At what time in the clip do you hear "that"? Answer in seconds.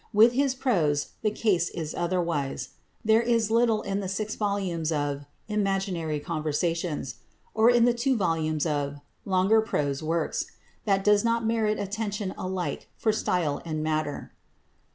10.85-11.03